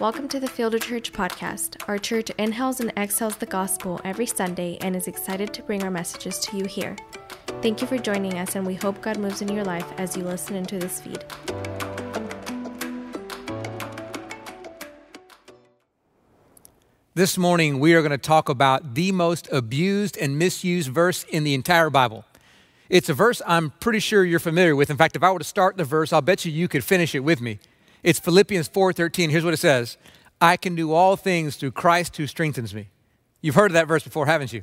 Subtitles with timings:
[0.00, 1.82] Welcome to the Fielder Church podcast.
[1.88, 5.90] Our church inhales and exhales the gospel every Sunday and is excited to bring our
[5.90, 6.94] messages to you here.
[7.62, 10.22] Thank you for joining us, and we hope God moves in your life as you
[10.22, 11.24] listen into this feed.
[17.16, 21.42] This morning, we are going to talk about the most abused and misused verse in
[21.42, 22.24] the entire Bible.
[22.88, 24.90] It's a verse I'm pretty sure you're familiar with.
[24.90, 27.16] In fact, if I were to start the verse, I'll bet you you could finish
[27.16, 27.58] it with me.
[28.08, 29.28] It's Philippians 4:13.
[29.28, 29.98] Here's what it says.
[30.40, 32.88] I can do all things through Christ who strengthens me.
[33.42, 34.62] You've heard of that verse before, haven't you?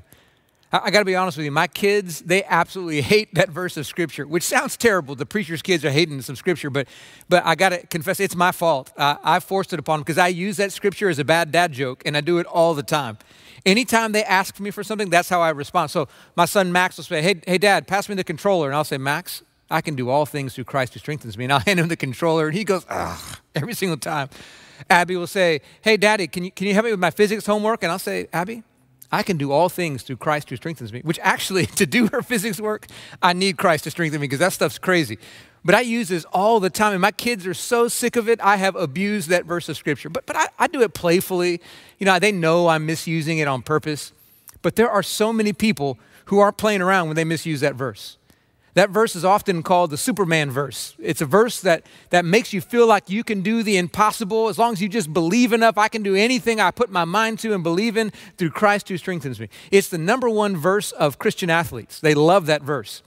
[0.74, 1.52] I, I got to be honest with you.
[1.52, 5.14] My kids, they absolutely hate that verse of scripture, which sounds terrible.
[5.14, 6.88] The preacher's kids are hating some scripture, but,
[7.30, 8.92] but I got to confess, it's my fault.
[8.98, 11.72] Uh, I forced it upon them because I use that scripture as a bad dad
[11.72, 13.20] joke, and I do it all the time.
[13.64, 15.92] Anytime they ask me for something, that's how I respond.
[15.92, 18.70] So my son Max will say, Hey, hey dad, pass me the controller.
[18.70, 21.46] And I'll say, Max, I can do all things through Christ who strengthens me.
[21.46, 24.30] And I'll hand him the controller, and he goes, ugh, every single time.
[24.90, 27.84] Abby will say, Hey, Daddy, can you, can you help me with my physics homework?
[27.84, 28.64] And I'll say, Abby,
[29.12, 32.22] I can do all things through Christ who strengthens me, which actually, to do her
[32.22, 32.88] physics work,
[33.22, 35.18] I need Christ to strengthen me because that stuff's crazy.
[35.64, 38.40] But I use this all the time, and my kids are so sick of it,
[38.40, 40.10] I have abused that verse of Scripture.
[40.10, 41.60] But, but I, I do it playfully.
[41.98, 44.12] You know, they know I'm misusing it on purpose.
[44.62, 48.18] But there are so many people who aren't playing around when they misuse that verse.
[48.76, 50.96] That verse is often called the Superman verse.
[51.00, 54.50] It's a verse that, that makes you feel like you can do the impossible.
[54.50, 57.40] As long as you just believe enough, I can do anything I put my mind
[57.40, 59.48] to and believe in through Christ who strengthens me.
[59.72, 62.02] It's the number one verse of Christian athletes.
[62.02, 63.02] They love that verse.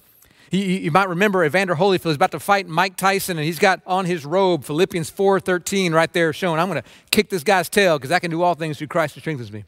[0.50, 3.82] You, you might remember Evander Holyfield is about to fight Mike Tyson, and he's got
[3.86, 7.98] on his robe Philippians 4.13 right there showing, I'm going to kick this guy's tail
[7.98, 9.64] because I can do all things through Christ who strengthens me.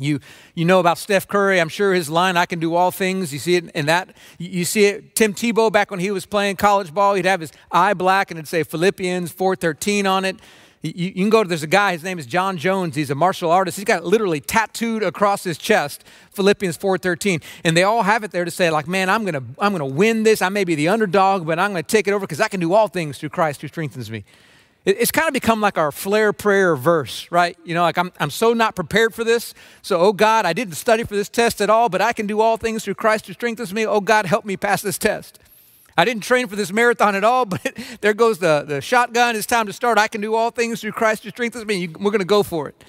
[0.00, 0.20] You,
[0.54, 1.60] you know about Steph Curry.
[1.60, 3.32] I'm sure his line, I can do all things.
[3.32, 4.16] You see it in that.
[4.38, 7.52] You see it, Tim Tebow, back when he was playing college ball, he'd have his
[7.70, 10.36] eye black and it'd say Philippians 4.13 on it.
[10.82, 12.96] You, you can go to, there's a guy, his name is Jon Jones.
[12.96, 13.76] He's a martial artist.
[13.76, 17.42] He's got literally tattooed across his chest, Philippians 4.13.
[17.64, 19.84] And they all have it there to say like, man, I'm going to I'm gonna
[19.84, 20.40] win this.
[20.40, 22.60] I may be the underdog, but I'm going to take it over because I can
[22.60, 24.24] do all things through Christ who strengthens me.
[24.98, 27.56] It's kind of become like our flare prayer verse, right?
[27.64, 29.54] You know, like I'm, I'm so not prepared for this.
[29.82, 32.40] So, oh God, I didn't study for this test at all, but I can do
[32.40, 33.86] all things through Christ who strengthens me.
[33.86, 35.38] Oh God, help me pass this test.
[35.96, 39.36] I didn't train for this marathon at all, but there goes the, the shotgun.
[39.36, 39.98] It's time to start.
[39.98, 41.88] I can do all things through Christ who strengthens me.
[41.88, 42.84] We're going to go for it.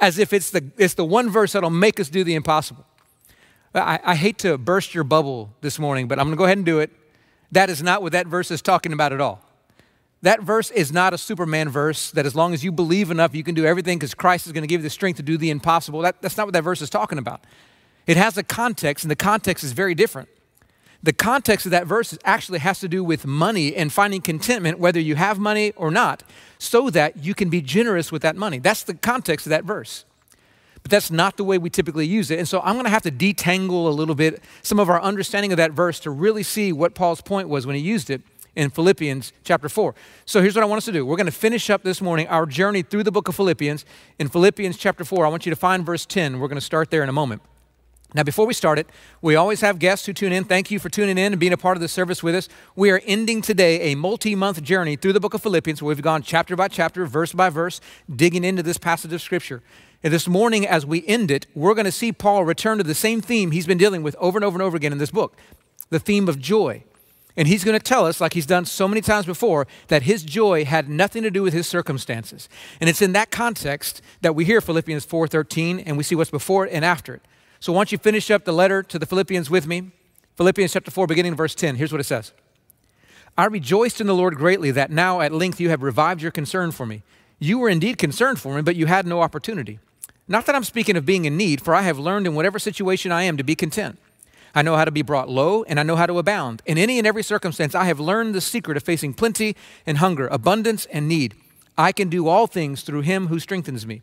[0.00, 2.84] As if it's the, it's the one verse that'll make us do the impossible.
[3.74, 6.58] I, I hate to burst your bubble this morning, but I'm going to go ahead
[6.58, 6.90] and do it.
[7.52, 9.42] That is not what that verse is talking about at all.
[10.22, 13.42] That verse is not a Superman verse that as long as you believe enough, you
[13.42, 15.50] can do everything because Christ is going to give you the strength to do the
[15.50, 16.00] impossible.
[16.00, 17.42] That, that's not what that verse is talking about.
[18.06, 20.28] It has a context, and the context is very different.
[21.02, 25.00] The context of that verse actually has to do with money and finding contentment, whether
[25.00, 26.22] you have money or not,
[26.58, 28.60] so that you can be generous with that money.
[28.60, 30.04] That's the context of that verse.
[30.82, 32.38] But that's not the way we typically use it.
[32.38, 35.52] And so I'm going to have to detangle a little bit some of our understanding
[35.52, 38.22] of that verse to really see what Paul's point was when he used it
[38.54, 39.94] in Philippians chapter 4.
[40.24, 41.06] So here's what I want us to do.
[41.06, 43.84] We're going to finish up this morning our journey through the book of Philippians.
[44.18, 46.38] In Philippians chapter 4, I want you to find verse 10.
[46.38, 47.42] We're going to start there in a moment.
[48.14, 48.88] Now, before we start it,
[49.22, 50.44] we always have guests who tune in.
[50.44, 52.46] Thank you for tuning in and being a part of the service with us.
[52.76, 56.02] We are ending today a multi month journey through the book of Philippians where we've
[56.02, 57.80] gone chapter by chapter, verse by verse,
[58.14, 59.62] digging into this passage of Scripture.
[60.02, 62.94] And this morning, as we end it, we're going to see Paul return to the
[62.94, 65.36] same theme he's been dealing with over and over and over again in this book
[65.88, 66.82] the theme of joy.
[67.36, 70.22] And he's going to tell us, like he's done so many times before, that his
[70.22, 72.48] joy had nothing to do with his circumstances.
[72.80, 76.66] And it's in that context that we hear Philippians 4:13 and we see what's before
[76.66, 77.22] it and after it.
[77.60, 79.92] So once you finish up the letter to the Philippians with me,
[80.36, 82.32] Philippians chapter 4, beginning verse 10, here's what it says.
[83.38, 86.70] I rejoiced in the Lord greatly that now at length you have revived your concern
[86.70, 87.02] for me.
[87.38, 89.78] You were indeed concerned for me, but you had no opportunity.
[90.28, 93.10] Not that I'm speaking of being in need, for I have learned in whatever situation
[93.10, 93.98] I am to be content.
[94.54, 96.62] I know how to be brought low, and I know how to abound.
[96.66, 100.28] In any and every circumstance, I have learned the secret of facing plenty and hunger,
[100.28, 101.34] abundance and need.
[101.78, 104.02] I can do all things through him who strengthens me.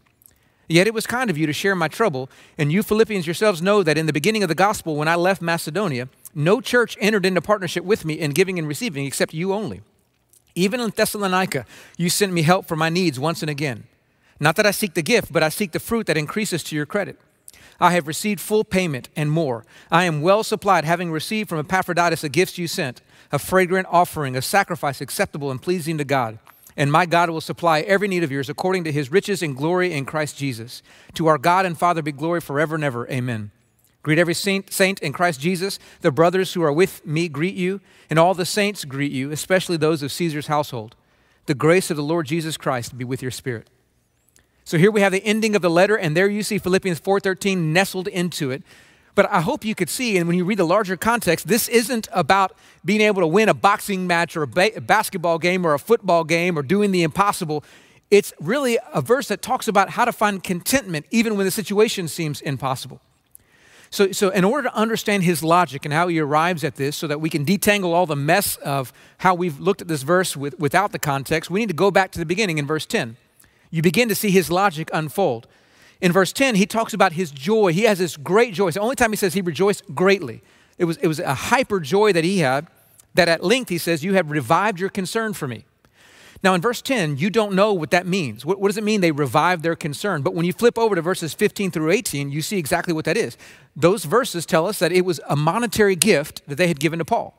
[0.68, 3.82] Yet it was kind of you to share my trouble, and you Philippians yourselves know
[3.84, 7.42] that in the beginning of the gospel, when I left Macedonia, no church entered into
[7.42, 9.82] partnership with me in giving and receiving except you only.
[10.56, 11.66] Even in Thessalonica,
[11.98, 13.86] you sent me help for my needs once and again.
[14.40, 16.86] Not that I seek the gift, but I seek the fruit that increases to your
[16.86, 17.20] credit.
[17.80, 19.66] I have received full payment and more.
[19.90, 24.36] I am well supplied, having received from Epaphroditus the gifts you sent, a fragrant offering,
[24.36, 26.40] a sacrifice acceptable and pleasing to God.
[26.76, 29.94] And my God will supply every need of yours according to his riches and glory
[29.94, 30.82] in Christ Jesus.
[31.16, 33.10] To our God and Father be glory forever and ever.
[33.10, 33.52] Amen.
[34.02, 35.78] Greet every saint, saint in Christ Jesus.
[36.02, 39.78] The brothers who are with me greet you, and all the saints greet you, especially
[39.78, 40.96] those of Caesar's household.
[41.48, 43.70] The grace of the Lord Jesus Christ be with your spirit.
[44.70, 47.74] So here we have the ending of the letter, and there you see Philippians 4:13
[47.74, 48.62] nestled into it.
[49.16, 52.08] But I hope you could see, and when you read the larger context, this isn't
[52.12, 52.56] about
[52.86, 55.80] being able to win a boxing match or a, ba- a basketball game or a
[55.80, 57.64] football game or doing the impossible.
[58.12, 62.08] It's really a verse that talks about how to find contentment even when the situation
[62.08, 63.02] seems impossible.
[63.90, 67.08] So, so, in order to understand his logic and how he arrives at this, so
[67.08, 70.60] that we can detangle all the mess of how we've looked at this verse with,
[70.60, 73.18] without the context, we need to go back to the beginning in verse 10.
[73.70, 75.48] You begin to see his logic unfold.
[76.02, 77.74] In verse 10, he talks about his joy.
[77.74, 78.68] He has this great joy.
[78.68, 80.42] It's the only time he says he rejoiced greatly.
[80.78, 82.68] It was, it was a hyper joy that he had,
[83.16, 85.66] that at length he says, You have revived your concern for me.
[86.42, 88.46] Now, in verse 10, you don't know what that means.
[88.46, 90.22] What, what, does it mean they revived their concern?
[90.22, 93.18] But when you flip over to verses 15 through 18, you see exactly what that
[93.18, 93.38] is.
[93.76, 97.06] Those verses tell us that it was a monetary gift that they had given to
[97.06, 97.36] Paul.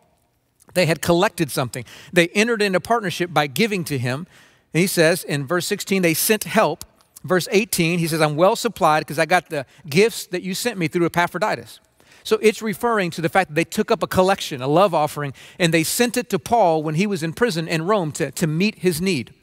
[0.75, 4.27] They had collected something, they entered into partnership by giving to him.
[4.73, 6.85] And he says in verse 16, they sent help.
[7.23, 10.79] Verse 18, he says, I'm well supplied because I got the gifts that you sent
[10.79, 11.81] me through Epaphroditus.
[12.23, 15.33] So it's referring to the fact that they took up a collection, a love offering,
[15.59, 18.47] and they sent it to Paul when he was in prison in Rome to, to
[18.47, 19.35] meet his need.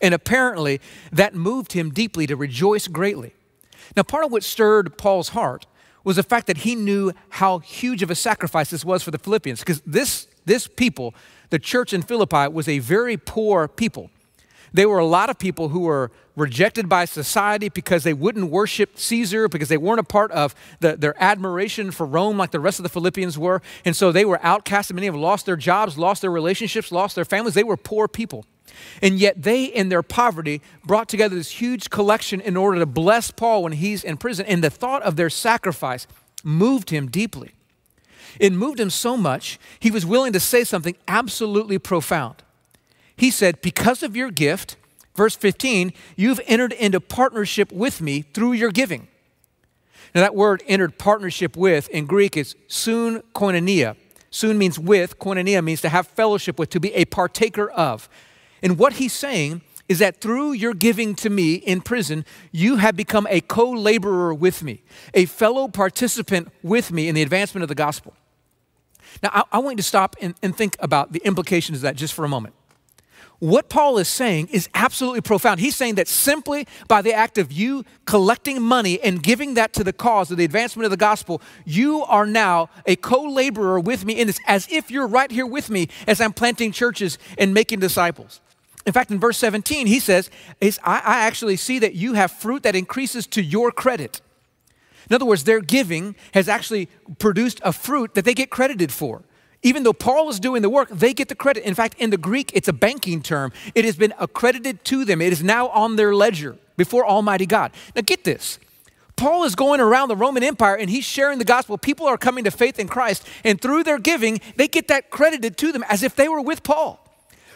[0.00, 0.80] And apparently
[1.12, 3.34] that moved him deeply to rejoice greatly.
[3.96, 5.66] Now, part of what stirred Paul's heart
[6.04, 9.18] was the fact that he knew how huge of a sacrifice this was for the
[9.18, 11.14] Philippians, because this, this people,
[11.50, 14.10] the church in Philippi, was a very poor people.
[14.72, 18.98] There were a lot of people who were rejected by society because they wouldn't worship
[18.98, 22.78] Caesar, because they weren't a part of the, their admiration for Rome like the rest
[22.78, 23.60] of the Philippians were.
[23.84, 24.92] And so they were outcast.
[24.92, 27.54] Many of them lost their jobs, lost their relationships, lost their families.
[27.54, 28.46] They were poor people.
[29.02, 33.30] And yet they, in their poverty, brought together this huge collection in order to bless
[33.30, 34.46] Paul when he's in prison.
[34.46, 36.06] And the thought of their sacrifice
[36.44, 37.52] moved him deeply.
[38.38, 42.42] It moved him so much, he was willing to say something absolutely profound.
[43.20, 44.76] He said, Because of your gift,
[45.14, 49.08] verse 15, you've entered into partnership with me through your giving.
[50.14, 53.96] Now, that word entered partnership with in Greek is soon koinonia.
[54.30, 58.08] Soon means with, koinonia means to have fellowship with, to be a partaker of.
[58.62, 62.96] And what he's saying is that through your giving to me in prison, you have
[62.96, 64.82] become a co laborer with me,
[65.12, 68.14] a fellow participant with me in the advancement of the gospel.
[69.22, 71.96] Now, I, I want you to stop and, and think about the implications of that
[71.96, 72.54] just for a moment
[73.40, 75.60] what Paul is saying is absolutely profound.
[75.60, 79.84] He's saying that simply by the act of you collecting money and giving that to
[79.84, 84.04] the cause of the advancement of the gospel, you are now a co laborer with
[84.04, 87.54] me in this, as if you're right here with me as I'm planting churches and
[87.54, 88.42] making disciples.
[88.86, 90.30] In fact, in verse 17, he says,
[90.62, 94.20] I, I actually see that you have fruit that increases to your credit.
[95.08, 96.88] In other words, their giving has actually
[97.18, 99.22] produced a fruit that they get credited for.
[99.62, 101.64] Even though Paul is doing the work, they get the credit.
[101.64, 103.52] In fact, in the Greek, it's a banking term.
[103.74, 107.72] It has been accredited to them, it is now on their ledger before Almighty God.
[107.94, 108.58] Now, get this.
[109.16, 111.76] Paul is going around the Roman Empire and he's sharing the gospel.
[111.76, 115.58] People are coming to faith in Christ, and through their giving, they get that credited
[115.58, 117.06] to them as if they were with Paul.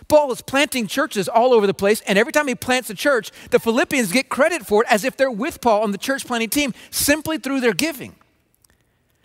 [0.06, 3.31] Paul is planting churches all over the place, and every time he plants a church,
[3.51, 6.51] the Philippians get credit for it as if they're with Paul on the church planting
[6.51, 8.15] team simply through their giving.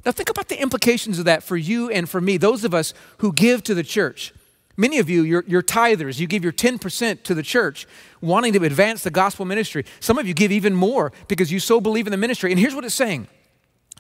[0.06, 2.94] Now, think about the implications of that for you and for me, those of us
[3.18, 4.34] who give to the church.
[4.80, 6.22] Many of you, you're, you're, tithers.
[6.22, 7.86] You give your 10% to the church,
[8.22, 9.84] wanting to advance the gospel ministry.
[10.00, 12.52] Some of you give even more because you so believe in the ministry.
[12.52, 13.28] And here's what it's saying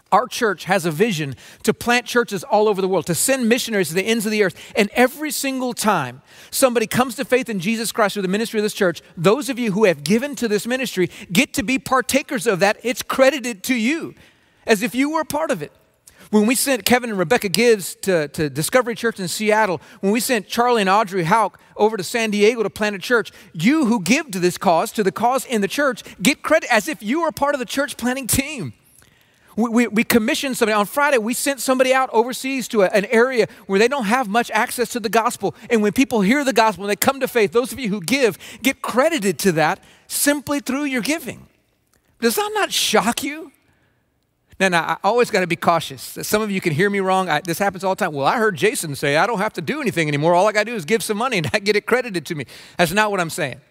[0.09, 3.89] Our church has a vision to plant churches all over the world, to send missionaries
[3.89, 4.55] to the ends of the earth.
[4.73, 8.63] And every single time somebody comes to faith in Jesus Christ through the ministry of
[8.63, 12.47] this church, those of you who have given to this ministry get to be partakers
[12.47, 12.77] of that.
[12.83, 14.15] It's credited to you
[14.65, 15.73] as if you were a part of it.
[16.31, 20.19] When we sent Kevin and Rebecca Gibbs to, to Discovery Church in Seattle, when we
[20.19, 23.99] sent Charlie and Audrey Hauk over to San Diego to plant a church, you who
[23.99, 27.21] give to this cause, to the cause in the church, get credit as if you
[27.21, 28.73] were part of the church planning team.
[29.55, 30.75] We, we, we, commissioned somebody.
[30.75, 34.29] On Friday, we sent somebody out overseas to a, an area where they don't have
[34.29, 35.55] much access to the gospel.
[35.71, 38.01] And when people hear the gospel and they come to faith, those of you who
[38.01, 41.47] give get credited to that simply through your giving.
[42.21, 43.51] Does that not shock you?
[44.59, 46.17] Now, now I always got to be cautious.
[46.21, 47.29] Some of you can hear me wrong.
[47.29, 48.13] I, this happens all the time.
[48.13, 50.35] Well, I heard Jason say I don't have to do anything anymore.
[50.35, 52.35] All I got to do is give some money and I get it credited to
[52.35, 52.45] me.
[52.77, 53.61] That's not what I'm saying.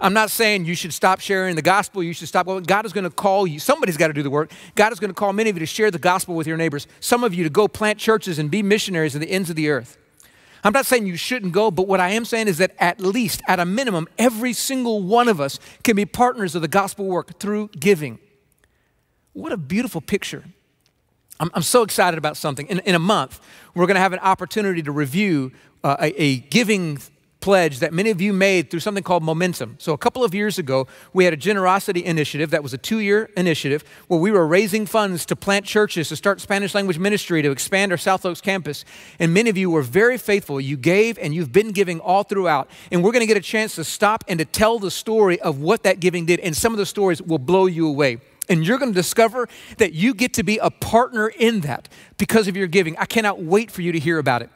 [0.00, 2.04] I'm not saying you should stop sharing the gospel.
[2.04, 2.46] You should stop.
[2.66, 3.58] God is going to call you.
[3.58, 4.52] Somebody's got to do the work.
[4.76, 6.86] God is going to call many of you to share the gospel with your neighbors.
[7.00, 9.68] Some of you to go plant churches and be missionaries at the ends of the
[9.68, 9.98] earth.
[10.62, 13.42] I'm not saying you shouldn't go, but what I am saying is that at least,
[13.48, 17.38] at a minimum, every single one of us can be partners of the gospel work
[17.38, 18.18] through giving.
[19.38, 20.42] What a beautiful picture.
[21.38, 22.66] I'm, I'm so excited about something.
[22.66, 23.40] In, in a month,
[23.72, 25.52] we're going to have an opportunity to review
[25.84, 26.98] uh, a, a, giving
[27.38, 29.76] pledge that many of you made through something called Momentum.
[29.78, 32.98] So, a couple of years ago, we had a generosity initiative that was a two
[32.98, 37.40] year initiative where we were raising funds to plant churches, to start Spanish language ministry,
[37.40, 38.84] to expand our South Oaks campus.
[39.20, 40.60] And many of you were very faithful.
[40.60, 42.68] You gave and you've been giving all throughout.
[42.90, 45.60] And we're going to get a chance to stop and to tell the story of
[45.60, 46.40] what that giving did.
[46.40, 48.18] And some of the stories will blow you away.
[48.48, 52.48] And you're going to discover that you get to be a partner in that because
[52.48, 52.96] of your giving.
[52.98, 54.50] I cannot wait for you to hear about it.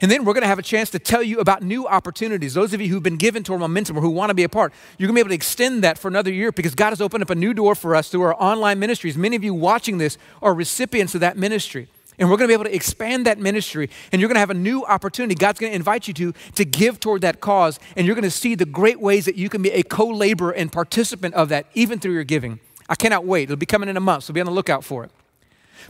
[0.00, 2.54] And then we're going to have a chance to tell you about new opportunities.
[2.54, 4.48] Those of you who've been given to our momentum or who want to be a
[4.48, 7.00] part, you're going to be able to extend that for another year because God has
[7.00, 9.16] opened up a new door for us through our online ministries.
[9.16, 11.88] Many of you watching this are recipients of that ministry.
[12.18, 14.50] And we're going to be able to expand that ministry, and you're going to have
[14.50, 15.34] a new opportunity.
[15.34, 18.30] God's going to invite you to, to give toward that cause, and you're going to
[18.30, 21.64] see the great ways that you can be a co laborer and participant of that,
[21.72, 22.60] even through your giving.
[22.90, 23.44] I cannot wait.
[23.44, 25.12] It'll be coming in a month, so be on the lookout for it.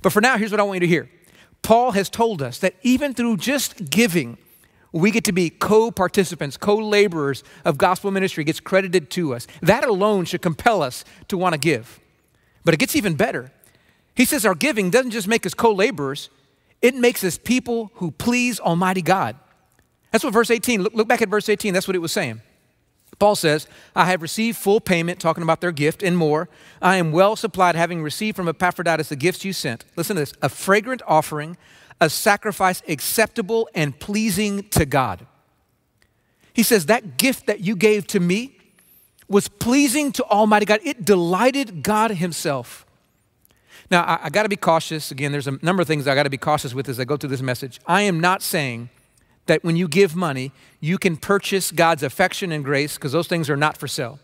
[0.03, 1.09] But for now, here's what I want you to hear
[1.63, 4.37] Paul has told us that even through just giving,
[4.93, 9.47] we get to be co participants, co laborers of gospel ministry, gets credited to us.
[9.63, 11.99] That alone should compel us to want to give.
[12.65, 13.51] But it gets even better.
[14.15, 16.29] He says our giving doesn't just make us co laborers,
[16.83, 19.37] it makes us people who please Almighty God.
[20.11, 22.43] That's what verse 18, look, look back at verse 18, that's what it was saying.
[23.21, 26.49] Paul says, I have received full payment, talking about their gift, and more.
[26.81, 29.85] I am well supplied, having received from Epaphroditus the gifts you sent.
[29.95, 31.59] Listen to this a fragrant offering,
[32.01, 35.27] a sacrifice acceptable and pleasing to God.
[36.55, 38.57] He says, That gift that you gave to me
[39.29, 40.81] was pleasing to Almighty God.
[40.83, 42.87] It delighted God Himself.
[43.91, 45.11] Now, I, I got to be cautious.
[45.11, 47.19] Again, there's a number of things I got to be cautious with as I go
[47.19, 47.81] through this message.
[47.87, 48.89] I am not saying
[49.51, 53.51] that when you give money, you can purchase God's affection and grace because those things
[53.51, 54.21] are not for sale.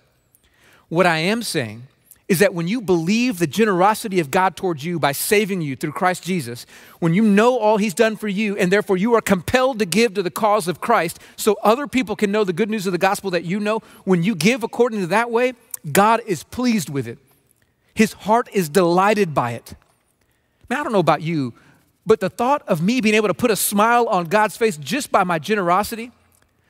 [0.89, 1.83] What I am saying
[2.29, 5.91] is that when you believe the generosity of God towards you by saving you through
[5.91, 6.65] Christ Jesus,
[7.01, 10.15] when you know all He's done for you, and therefore you are compelled to give
[10.15, 12.97] to the cause of Christ so other people can know the good news of the
[12.97, 15.55] gospel that you know, when you give according to that way,
[15.91, 17.19] God is pleased with it.
[17.95, 19.75] His heart is delighted by it.
[20.71, 21.53] Man, I don't know about you,
[22.07, 25.11] but the thought of me being able to put a smile on God's face just
[25.11, 26.13] by my generosity,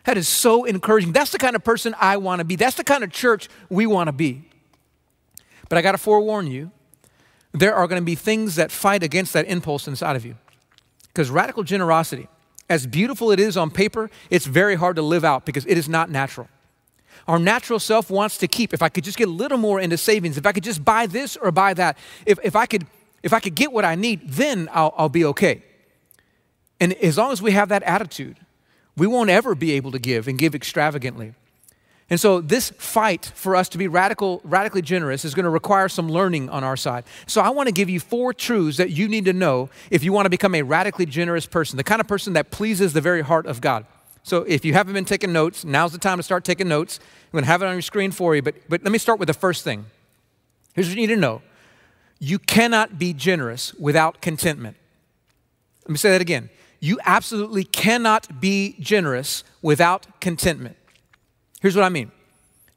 [0.04, 1.12] that is so encouraging.
[1.12, 2.56] That's the kind of person I want to be.
[2.56, 4.48] That's the kind of church we want to be.
[5.68, 6.70] But I got to forewarn you,
[7.52, 10.36] there are going to be things that fight against that impulse inside of you.
[11.08, 12.28] Because radical generosity,
[12.68, 15.88] as beautiful it is on paper, it's very hard to live out because it is
[15.88, 16.48] not natural.
[17.26, 18.72] Our natural self wants to keep.
[18.72, 21.06] If I could just get a little more into savings, if I could just buy
[21.06, 22.86] this or buy that, if, if I could
[23.22, 25.62] if I could get what I need, then I'll, I'll be okay.
[26.80, 28.38] And as long as we have that attitude,
[28.96, 31.34] we won't ever be able to give and give extravagantly.
[32.08, 35.88] And so this fight for us to be radical, radically generous is going to require
[35.88, 37.04] some learning on our side.
[37.26, 40.12] So I want to give you four truths that you need to know if you
[40.12, 43.22] want to become a radically generous person, the kind of person that pleases the very
[43.22, 43.86] heart of God.
[44.22, 47.00] So if you haven't been taking notes, now's the time to start taking notes.
[47.00, 49.18] I'm going to have it on your screen for you, but, but let me start
[49.18, 49.86] with the first thing.
[50.74, 51.42] Here's what you need to know
[52.18, 54.76] you cannot be generous without contentment.
[55.84, 56.50] Let me say that again.
[56.80, 60.76] You absolutely cannot be generous without contentment.
[61.60, 62.10] Here's what I mean.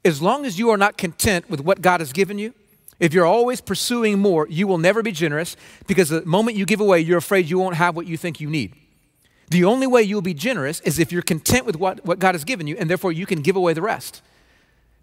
[0.05, 2.53] As long as you are not content with what God has given you,
[2.99, 5.55] if you're always pursuing more, you will never be generous
[5.87, 8.49] because the moment you give away, you're afraid you won't have what you think you
[8.49, 8.75] need.
[9.49, 12.43] The only way you'll be generous is if you're content with what, what God has
[12.43, 14.21] given you, and therefore you can give away the rest.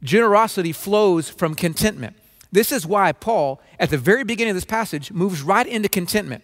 [0.02, 2.16] Generosity flows from contentment.
[2.52, 6.42] This is why Paul, at the very beginning of this passage, moves right into contentment.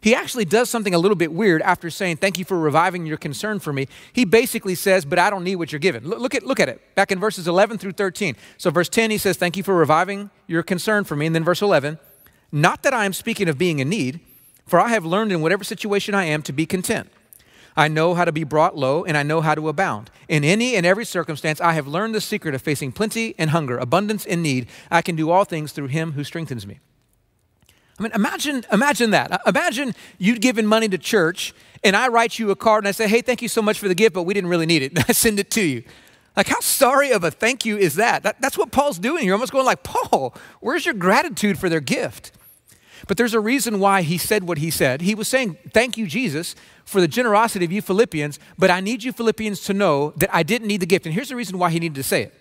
[0.00, 3.16] He actually does something a little bit weird after saying, Thank you for reviving your
[3.16, 3.88] concern for me.
[4.12, 6.04] He basically says, But I don't need what you're giving.
[6.04, 8.36] Look, at, look at it back in verses 11 through 13.
[8.58, 11.26] So, verse 10, he says, Thank you for reviving your concern for me.
[11.26, 11.98] And then verse 11,
[12.52, 14.20] Not that I am speaking of being in need,
[14.66, 17.10] for I have learned in whatever situation I am to be content.
[17.78, 20.10] I know how to be brought low, and I know how to abound.
[20.28, 23.78] In any and every circumstance, I have learned the secret of facing plenty and hunger,
[23.78, 24.66] abundance and need.
[24.90, 26.80] I can do all things through him who strengthens me.
[27.96, 29.30] I mean, imagine, imagine that.
[29.30, 31.54] Uh, imagine you'd given money to church,
[31.84, 33.86] and I write you a card and I say, hey, thank you so much for
[33.86, 34.90] the gift, but we didn't really need it.
[34.96, 35.84] And I send it to you.
[36.36, 38.24] Like, how sorry of a thank you is that?
[38.24, 38.40] that?
[38.40, 39.24] That's what Paul's doing.
[39.24, 42.32] You're almost going like, Paul, where's your gratitude for their gift?
[43.06, 45.02] But there's a reason why he said what he said.
[45.02, 49.04] He was saying, Thank you, Jesus, for the generosity of you Philippians, but I need
[49.04, 51.06] you Philippians to know that I didn't need the gift.
[51.06, 52.34] And here's the reason why he needed to say it.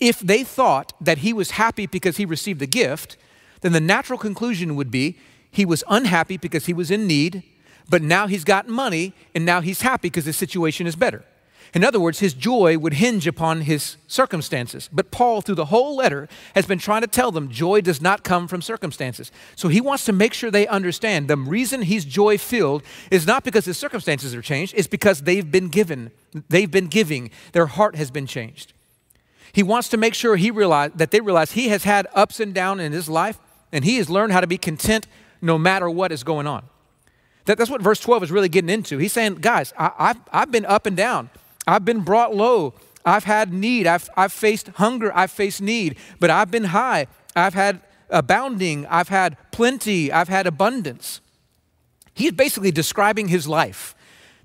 [0.00, 3.16] If they thought that he was happy because he received the gift,
[3.60, 5.18] then the natural conclusion would be
[5.50, 7.42] he was unhappy because he was in need,
[7.88, 11.24] but now he's got money and now he's happy because his situation is better.
[11.72, 14.88] In other words, his joy would hinge upon his circumstances.
[14.92, 18.24] But Paul, through the whole letter, has been trying to tell them joy does not
[18.24, 19.30] come from circumstances.
[19.54, 23.44] So he wants to make sure they understand the reason he's joy filled is not
[23.44, 26.10] because his circumstances are changed, it's because they've been given,
[26.48, 28.72] they've been giving, their heart has been changed.
[29.52, 32.52] He wants to make sure he realize, that they realize he has had ups and
[32.52, 33.38] downs in his life,
[33.72, 35.06] and he has learned how to be content
[35.40, 36.64] no matter what is going on.
[37.44, 38.98] That, that's what verse 12 is really getting into.
[38.98, 41.30] He's saying, guys, I, I've, I've been up and down.
[41.70, 42.74] I've been brought low.
[43.04, 43.86] I've had need.
[43.86, 45.12] I've, I've faced hunger.
[45.14, 45.96] I've faced need.
[46.18, 47.06] But I've been high.
[47.36, 48.86] I've had abounding.
[48.86, 50.10] I've had plenty.
[50.10, 51.20] I've had abundance.
[52.12, 53.94] He's basically describing his life,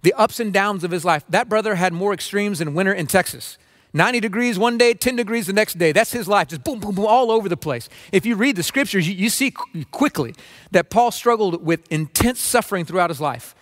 [0.03, 1.24] the ups and downs of his life.
[1.27, 3.58] That brother had more extremes than winter in Texas.
[3.91, 5.94] 90 degrees one day, 10 degrees the next day.
[5.94, 7.89] That's his life, just boom, boom, boom, all over the place.
[8.12, 9.51] If you read the scriptures, you, you see
[9.89, 10.36] quickly
[10.72, 13.55] that Paul struggled with intense suffering throughout his life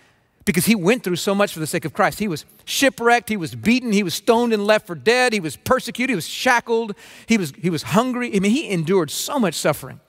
[0.44, 2.18] because he went through so much for the sake of Christ.
[2.18, 5.56] He was shipwrecked, he was beaten, he was stoned and left for dead, he was
[5.56, 6.94] persecuted, he was shackled,
[7.26, 8.34] he was, he was hungry.
[8.34, 10.00] I mean, he endured so much suffering.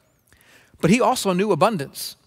[0.81, 2.17] But he also knew abundance.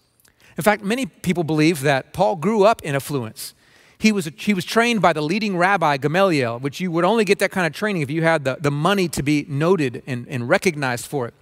[0.57, 3.53] In fact, many people believe that Paul grew up in affluence.
[3.99, 7.39] He was, he was trained by the leading rabbi, Gamaliel, which you would only get
[7.39, 10.49] that kind of training if you had the, the money to be noted and, and
[10.49, 11.33] recognized for it.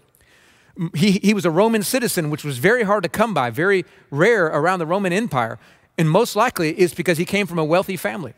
[0.96, 4.46] He, he was a Roman citizen, which was very hard to come by, very rare
[4.48, 5.58] around the Roman Empire.
[5.98, 8.34] And most likely it's because he came from a wealthy family.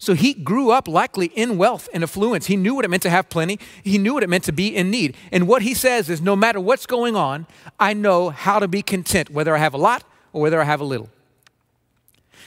[0.00, 2.46] So he grew up likely in wealth and affluence.
[2.46, 3.58] He knew what it meant to have plenty.
[3.82, 5.16] He knew what it meant to be in need.
[5.32, 7.46] And what he says is no matter what's going on,
[7.80, 10.80] I know how to be content, whether I have a lot or whether I have
[10.80, 11.08] a little.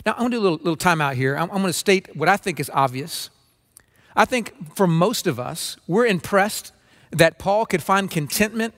[0.06, 1.36] Now, I'm to do a little, little time out here.
[1.36, 3.30] I'm, I'm to state what I think is obvious.
[4.16, 6.72] I think for most of us, we're impressed
[7.12, 8.74] that Paul could find contentment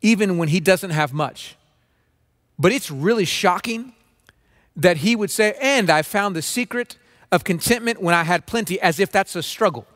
[0.00, 1.56] even when he doesn't have much.
[2.58, 3.93] But it's really shocking
[4.76, 6.98] that he would say, and I found the secret
[7.30, 9.86] of contentment when I had plenty, as if that's a struggle.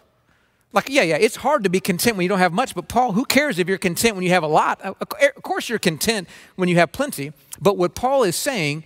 [0.73, 3.13] Like, yeah, yeah, it's hard to be content when you don't have much, but Paul,
[3.13, 4.81] who cares if you're content when you have a lot?
[4.83, 5.09] Of
[5.43, 7.33] course, you're content when you have plenty.
[7.61, 8.85] But what Paul is saying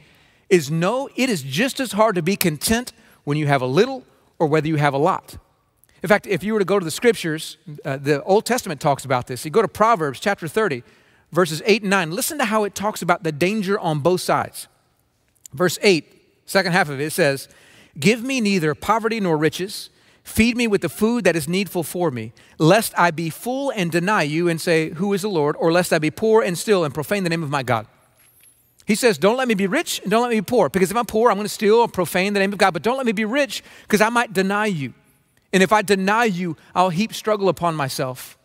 [0.48, 2.92] is no, it is just as hard to be content
[3.24, 4.04] when you have a little
[4.38, 5.38] or whether you have a lot.
[6.02, 9.04] In fact, if you were to go to the scriptures, uh, the Old Testament talks
[9.04, 9.44] about this.
[9.44, 10.82] You go to Proverbs chapter 30,
[11.30, 12.10] verses 8 and 9.
[12.10, 14.68] Listen to how it talks about the danger on both sides.
[15.52, 16.04] Verse 8,
[16.46, 17.48] second half of it, it says,
[17.98, 19.90] Give me neither poverty nor riches.
[20.24, 23.90] Feed me with the food that is needful for me, lest I be full and
[23.90, 25.56] deny you and say, Who is the Lord?
[25.58, 27.86] Or lest I be poor and still and profane the name of my God.
[28.86, 30.68] He says, Don't let me be rich and don't let me be poor.
[30.68, 32.72] Because if I'm poor, I'm going to steal or profane the name of God.
[32.72, 34.94] But don't let me be rich because I might deny you.
[35.52, 38.38] And if I deny you, I'll heap struggle upon myself.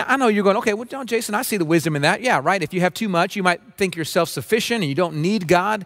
[0.00, 2.22] Now, I know you're going, okay, well, Jason, I see the wisdom in that.
[2.22, 2.62] Yeah, right.
[2.62, 5.46] If you have too much, you might think you're self sufficient and you don't need
[5.46, 5.84] God.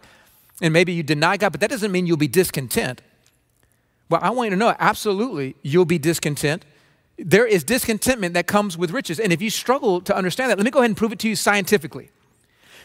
[0.61, 3.01] And maybe you deny God, but that doesn't mean you'll be discontent.
[4.07, 6.63] Well, I want you to know absolutely you'll be discontent.
[7.17, 9.19] There is discontentment that comes with riches.
[9.19, 11.27] And if you struggle to understand that, let me go ahead and prove it to
[11.27, 12.09] you scientifically.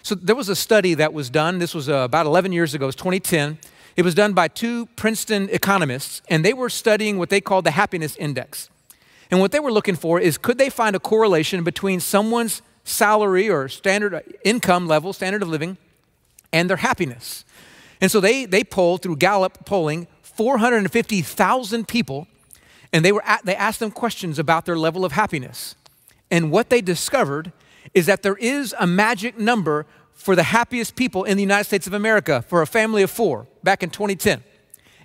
[0.02, 1.60] So there was a study that was done.
[1.60, 2.86] This was uh, about 11 years ago.
[2.86, 3.58] It was 2010.
[3.94, 7.70] It was done by two Princeton economists, and they were studying what they called the
[7.70, 8.68] happiness index.
[9.30, 13.48] And what they were looking for is could they find a correlation between someone's salary
[13.48, 15.76] or standard uh, income level, standard of living,
[16.52, 17.44] and their happiness.
[18.00, 22.26] And so they, they polled through Gallup polling 450,000 people,
[22.92, 25.74] and they, were at, they asked them questions about their level of happiness.
[26.30, 27.52] And what they discovered
[27.94, 31.86] is that there is a magic number for the happiest people in the United States
[31.86, 34.42] of America for a family of four back in 2010.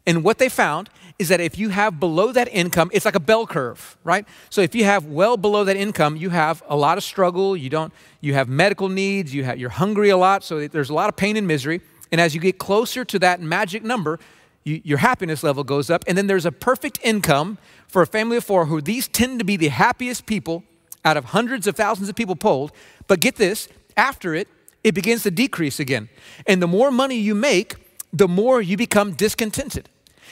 [0.06, 3.20] And what they found is that if you have below that income, it's like a
[3.22, 4.28] bell curve, right?
[4.50, 7.70] So if you have well below that income, you have a lot of struggle, you
[7.70, 11.10] don't you have medical needs, you have, you're hungry a lot, so there's a lot
[11.10, 11.82] of pain and misery.
[12.12, 14.20] And as you get closer to that magic number,
[14.64, 16.04] you, your happiness level goes up.
[16.08, 19.46] And then there's a perfect income for a family of four who these tend to
[19.46, 20.64] be the happiest people
[21.06, 22.72] out of hundreds of thousands of people polled.
[23.08, 24.48] But get this, after it,
[24.84, 26.10] it begins to decrease again.
[26.48, 27.76] And the more money you make,
[28.12, 29.90] the more you become discontented.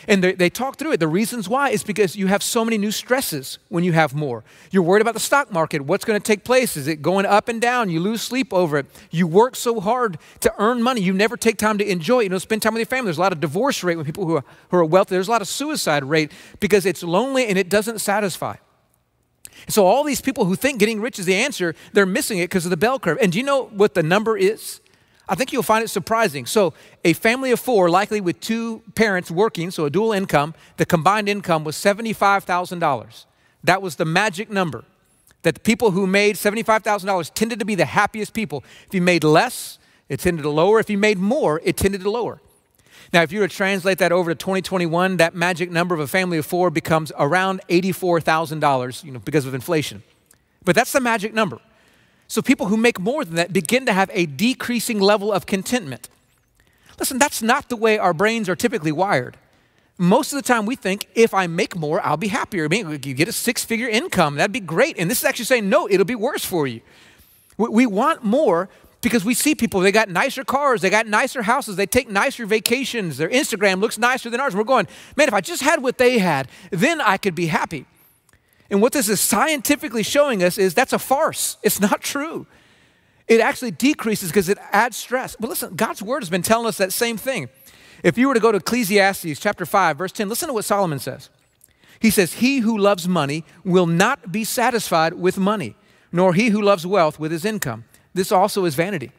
[0.08, 1.00] And they, they, talk through it.
[1.00, 4.44] The reasons why is because you have so many new stresses when you have more.
[4.72, 5.82] You're worried about the stock market.
[5.82, 6.78] What's going to take place?
[6.78, 7.90] Is it going up and down?
[7.90, 8.86] You lose sleep over it.
[9.12, 11.02] You work so hard to earn money.
[11.02, 12.24] You never take time to enjoy it.
[12.24, 13.06] You don't spend time with your family.
[13.06, 15.16] There's a lot of divorce rate with people who are, who are wealthy.
[15.16, 18.56] There's a lot of suicide rate because it's lonely and it doesn't satisfy.
[19.68, 22.66] So, all these people who think getting rich is the answer, they're missing it because
[22.66, 23.18] of the bell curve.
[23.22, 24.82] And do you know what the number is?
[25.28, 26.46] I think you'll find it surprising.
[26.46, 26.74] So,
[27.06, 31.30] a family of four, likely with two parents working, so a dual income, the combined
[31.30, 33.26] income was $75,000.
[33.64, 34.84] That was the magic number.
[35.44, 38.64] That the people who made $75,000 tended to be the happiest people.
[38.88, 40.80] If you made less, it tended to lower.
[40.80, 42.42] If you made more, it tended to lower.
[43.14, 46.08] Now, if you were to translate that over to 2021, that magic number of a
[46.08, 50.04] family of four becomes around $84,000, you know, because of inflation.
[50.66, 51.60] But that's the magic number.
[52.28, 56.10] So people who make more than that begin to have a decreasing level of contentment.
[57.00, 59.38] Listen, that's not the way our brains are typically wired.
[59.98, 62.66] Most of the time, we think if I make more, I'll be happier.
[62.66, 64.98] I mean, you get a six figure income, that'd be great.
[64.98, 66.82] And this is actually saying, no, it'll be worse for you.
[67.58, 68.70] We want more
[69.02, 72.46] because we see people, they got nicer cars, they got nicer houses, they take nicer
[72.46, 74.56] vacations, their Instagram looks nicer than ours.
[74.56, 77.86] We're going, man, if I just had what they had, then I could be happy.
[78.70, 81.58] And what this is scientifically showing us is that's a farce.
[81.64, 82.48] It's not true.
[83.28, 85.36] It actually decreases because it adds stress.
[85.40, 87.50] But listen, God's word has been telling us that same thing.
[88.04, 91.00] If you were to go to Ecclesiastes chapter 5, verse 10, listen to what Solomon
[91.00, 91.30] says.
[92.00, 95.76] He says, He who loves money will not be satisfied with money,
[96.12, 97.86] nor he who loves wealth with his income.
[98.14, 99.12] This also is vanity.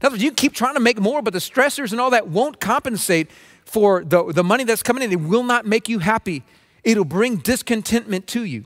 [0.00, 2.28] In other words, you keep trying to make more, but the stressors and all that
[2.28, 3.30] won't compensate
[3.64, 5.12] for the, the money that's coming in.
[5.12, 6.42] It will not make you happy.
[6.82, 8.64] It'll bring discontentment to you.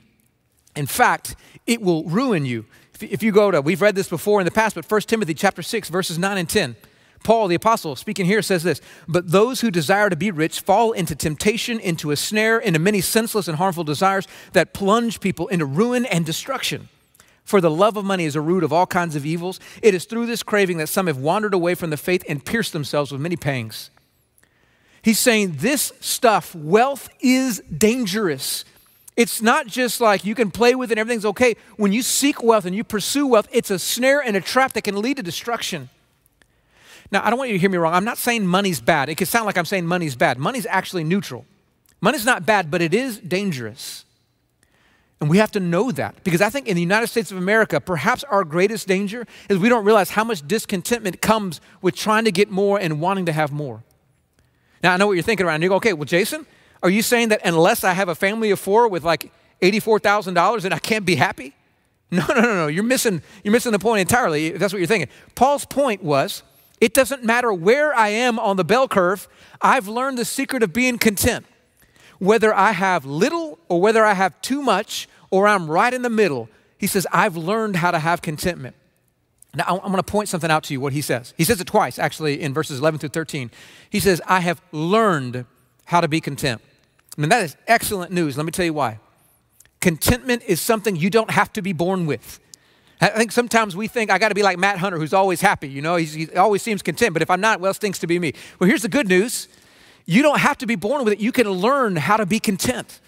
[0.79, 1.35] In fact,
[1.67, 2.65] it will ruin you.
[3.01, 5.61] If, you go to, we've read this before in the past, but 1 Timothy chapter
[5.61, 6.77] 6, verses 9 and 10.
[7.25, 10.93] Paul, the apostle, speaking here, says this But those who desire to be rich fall
[10.93, 15.67] into temptation, into a snare, into many senseless and harmful desires that plunge people into
[15.67, 16.89] ruin and destruction.
[17.43, 19.59] For the love of money is a root of all kinds of evils.
[19.83, 22.73] It is through this craving that some have wandered away from the faith and pierced
[22.73, 23.91] themselves with many pangs.
[25.03, 28.65] He's saying this stuff, wealth is dangerous.
[29.19, 31.57] It's not just like you can play with it and everything's okay.
[31.77, 34.83] When you seek wealth and you pursue wealth, it's a snare and a trap that
[34.83, 35.89] can lead to destruction.
[37.11, 37.95] Now, I don't want you to hear me wrong.
[37.95, 39.09] I'm not saying money's bad.
[39.09, 40.39] It could sound like I'm saying money's bad.
[40.39, 41.47] Money's actually neutral.
[42.01, 44.05] Money's not bad, but it is dangerous.
[45.21, 47.81] And we have to know that because I think in the United States of America,
[47.81, 52.31] perhaps our greatest danger is we don't realize how much discontentment comes with trying to
[52.31, 53.83] get more and wanting to have more.
[54.81, 55.63] Now, I know what you're thinking around.
[55.63, 56.47] You go, okay, well, Jason,
[56.83, 60.75] are you saying that unless I have a family of four with like $84,000 and
[60.75, 61.55] I can't be happy?
[62.11, 62.67] No, no, no, no.
[62.69, 64.51] You're missing, you're missing the point entirely.
[64.53, 65.11] That's what you're thinking.
[65.35, 66.43] Paul's point was
[66.81, 69.29] it doesn't matter where I am on the bell curve,
[69.61, 71.45] I've learned the secret of being content.
[72.19, 76.11] Whether I have little or whether I have too much or I'm right in the
[76.11, 78.75] middle, he says, I've learned how to have contentment.
[79.55, 81.35] Now, I'm going to point something out to you, what he says.
[81.37, 83.51] He says it twice, actually, in verses 11 through 13.
[83.91, 85.47] He says, I have learned
[85.87, 86.61] how to be content.
[87.19, 88.37] I mean, that is excellent news.
[88.37, 89.01] Let me tell you why.
[89.81, 92.39] Contentment is something you don't have to be born with.
[93.01, 95.69] I think sometimes we think I got to be like Matt Hunter, who's always happy.
[95.69, 97.13] You know, he always seems content.
[97.13, 98.35] But if I'm not, well, it stinks to be me.
[98.59, 99.49] Well, here's the good news
[100.07, 101.21] you don't have to be born with it.
[101.21, 103.01] You can learn how to be content.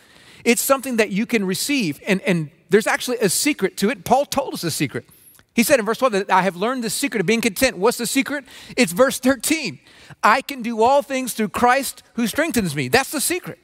[0.44, 2.00] It's something that you can receive.
[2.06, 4.04] And, and there's actually a secret to it.
[4.04, 5.06] Paul told us a secret.
[5.54, 7.78] He said in verse 12 that I have learned the secret of being content.
[7.78, 8.44] What's the secret?
[8.76, 9.78] It's verse 13.
[10.22, 12.88] I can do all things through Christ who strengthens me.
[12.88, 13.58] That's the secret.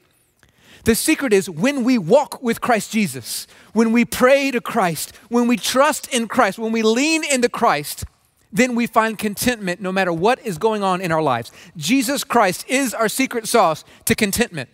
[0.83, 5.47] The secret is when we walk with Christ Jesus, when we pray to Christ, when
[5.47, 8.05] we trust in Christ, when we lean into Christ,
[8.51, 11.51] then we find contentment no matter what is going on in our lives.
[11.75, 14.69] Jesus Christ is our secret sauce to contentment.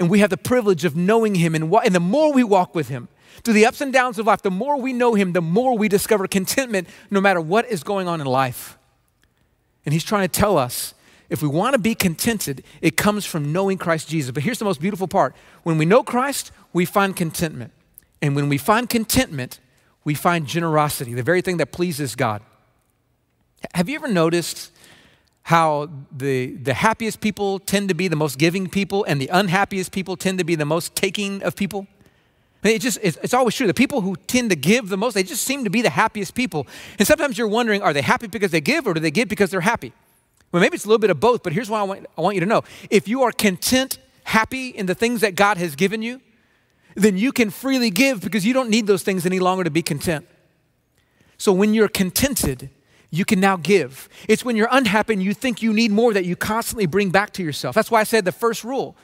[0.00, 1.54] And we have the privilege of knowing Him.
[1.54, 3.08] And, and the more we walk with Him,
[3.42, 5.88] through the ups and downs of life, the more we know Him, the more we
[5.88, 8.78] discover contentment no matter what is going on in life.
[9.84, 10.94] And He's trying to tell us
[11.30, 14.30] if we want to be contented, it comes from knowing Christ Jesus.
[14.30, 17.72] But here's the most beautiful part when we know Christ, we find contentment.
[18.20, 19.60] And when we find contentment,
[20.04, 22.42] we find generosity, the very thing that pleases God.
[23.74, 24.70] Have you ever noticed
[25.44, 29.92] how the, the happiest people tend to be the most giving people and the unhappiest
[29.92, 31.86] people tend to be the most taking of people?
[32.62, 33.66] It just, it's, it's, always true.
[33.66, 36.34] The people who tend to give the most, they just seem to be the happiest
[36.34, 36.66] people.
[36.98, 39.50] And sometimes you're wondering, are they happy because they give or do they give because
[39.50, 39.92] they're happy?
[40.54, 42.36] Well, maybe it's a little bit of both, but here's what I want, I want
[42.36, 42.62] you to know.
[42.88, 46.20] If you are content, happy in the things that God has given you,
[46.94, 49.82] then you can freely give because you don't need those things any longer to be
[49.82, 50.28] content.
[51.38, 52.70] So when you're contented,
[53.10, 54.08] you can now give.
[54.28, 57.32] It's when you're unhappy and you think you need more that you constantly bring back
[57.32, 57.74] to yourself.
[57.74, 58.94] That's why I said the first rule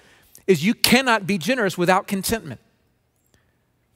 [0.46, 2.60] is you cannot be generous without contentment.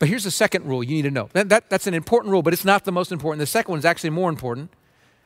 [0.01, 1.29] But here's the second rule you need to know.
[1.35, 3.38] That, that, that's an important rule, but it's not the most important.
[3.38, 4.73] The second one is actually more important.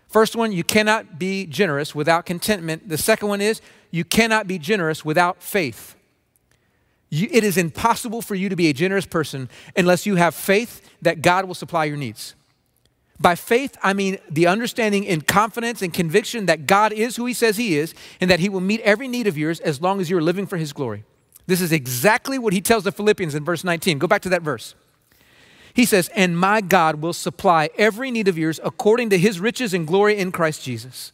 [0.09, 2.89] First one, you cannot be generous without contentment.
[2.89, 5.95] The second one is you cannot be generous without faith.
[7.11, 10.83] You, it is impossible for you to be a generous person unless you have faith
[11.03, 12.35] that God will supply your needs.
[13.21, 17.35] By faith, I mean the understanding and confidence and conviction that God is who He
[17.35, 20.09] says He is and that He will meet every need of yours as long as
[20.09, 21.05] you're living for His glory.
[21.47, 23.99] This is exactly what He tells the Philippians in verse 19.
[23.99, 24.75] Go back to that verse.
[25.79, 29.73] He says, And my God will supply every need of yours according to his riches
[29.73, 31.13] and glory in Christ Jesus.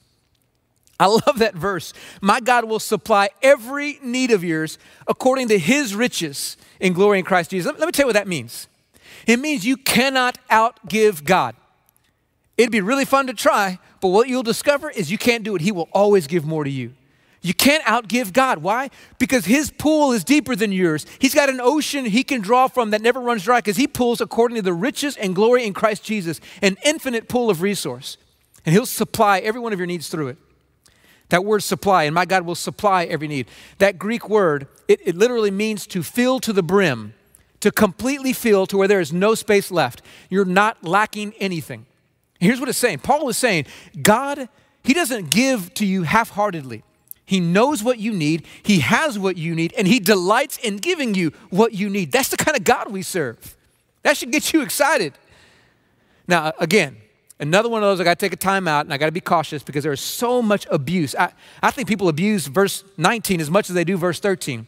[0.98, 1.92] I love that verse.
[2.22, 7.26] My God will supply every need of yours according to his riches in glory in
[7.26, 7.70] Christ Jesus.
[7.78, 8.66] Let, me tell you what that means.
[9.26, 11.54] It means you cannot outgive God.
[12.56, 15.60] It'd be really fun to try, but what you'll discover is you can't do it.
[15.60, 16.94] He will always give more to you.
[17.44, 18.62] You can't outgive God.
[18.62, 18.88] Why?
[19.18, 21.04] Because His pool is deeper than yours.
[21.18, 24.22] He's got an ocean He can draw from that never runs dry because He pulls
[24.22, 28.16] according to the riches and glory in Christ Jesus, an infinite pool of resource.
[28.64, 30.38] And He'll supply every one of your needs through it.
[31.28, 33.46] That word supply, and my God will supply every need.
[33.76, 37.12] That Greek word, it, it literally means to fill to the brim,
[37.60, 40.00] to completely fill to where there is no space left.
[40.30, 41.84] You're not lacking anything.
[42.40, 43.66] Here's what it's saying Paul is saying,
[44.00, 44.48] God,
[44.82, 46.84] He doesn't give to you half heartedly.
[47.26, 51.14] He knows what you need, He has what you need, and He delights in giving
[51.14, 52.12] you what you need.
[52.12, 53.56] That's the kind of God we serve.
[54.02, 55.14] That should get you excited.
[56.28, 56.96] Now, again,
[57.40, 59.12] another one of those, I got to take a time out and I got to
[59.12, 61.14] be cautious because there's so much abuse.
[61.14, 61.32] I,
[61.62, 64.66] I think people abuse verse 19 as much as they do verse 13.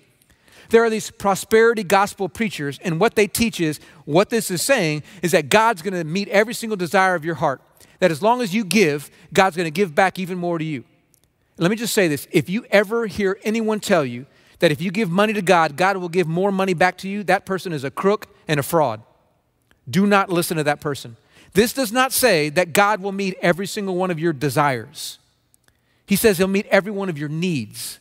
[0.71, 5.05] There are these prosperity gospel preachers, and what they teach is what this is saying
[5.23, 7.61] is that God's going to meet every single desire of your heart.
[8.01, 10.85] That as long as you give, God's going to give back even more to you.
[11.59, 14.27] Let me just say this if you ever hear anyone tell you
[14.59, 17.23] that if you give money to God, God will give more money back to you,
[17.25, 19.03] that person is a crook and a fraud.
[19.89, 21.17] Do not listen to that person.
[21.53, 25.19] This does not say that God will meet every single one of your desires.
[26.07, 27.99] He says He'll meet every one of your needs.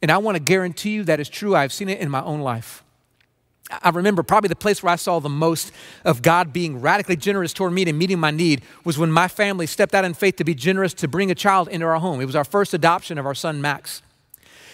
[0.00, 1.56] And I want to guarantee you that is true.
[1.56, 2.83] I've seen it in my own life.
[3.70, 5.72] I remember probably the place where I saw the most
[6.04, 9.66] of God being radically generous toward me and meeting my need was when my family
[9.66, 12.20] stepped out in faith to be generous to bring a child into our home.
[12.20, 14.02] It was our first adoption of our son Max.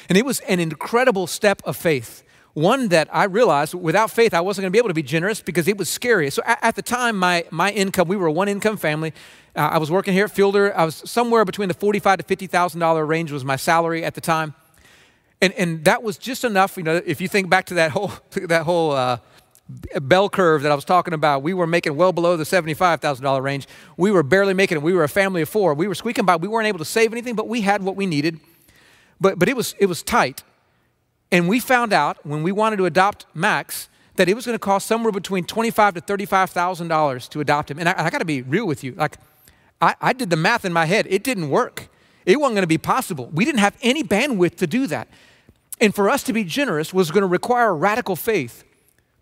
[0.09, 2.24] And it was an incredible step of faith.
[2.55, 5.40] One that I realized without faith, I wasn't going to be able to be generous
[5.40, 6.29] because it was scary.
[6.31, 9.12] So at, the time, my, my income, we were a one income family.
[9.55, 10.76] Uh, I was working here at Fielder.
[10.76, 14.55] I was somewhere between the forty-five to $50,000 range was my salary at the time.
[15.42, 18.12] And, and that was just enough, you know, if you think back to that whole,
[18.31, 19.18] that whole uh,
[20.03, 23.66] bell curve that I was talking about, we were making well below the $75,000 range.
[23.96, 24.83] We were barely making it.
[24.83, 25.74] We were a family of four.
[25.74, 26.37] We were squeaking by.
[26.37, 28.40] We weren't able to save anything, but we had what we needed.
[29.20, 30.42] But, but it, was, it was tight.
[31.33, 34.59] And we found out when we wanted to adopt Max that it was going to
[34.59, 37.79] cost somewhere between $25,000 to $35,000 to adopt him.
[37.79, 38.92] And I, I got to be real with you.
[38.92, 39.16] Like,
[39.81, 41.07] I, I did the math in my head.
[41.09, 41.88] It didn't work.
[42.26, 43.31] It wasn't going to be possible.
[43.33, 45.09] We didn't have any bandwidth to do that.
[45.81, 48.64] And for us to be generous was going to require radical faith.